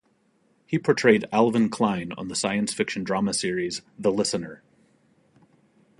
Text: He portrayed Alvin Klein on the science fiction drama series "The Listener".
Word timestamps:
He 0.65 0.79
portrayed 0.79 1.27
Alvin 1.31 1.69
Klein 1.69 2.11
on 2.13 2.27
the 2.27 2.33
science 2.35 2.73
fiction 2.73 3.03
drama 3.03 3.35
series 3.35 3.83
"The 3.99 4.11
Listener". 4.11 4.63